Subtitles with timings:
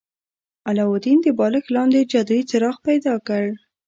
[0.69, 3.43] علاوالدین د بالښت لاندې جادويي څراغ پیدا کړ.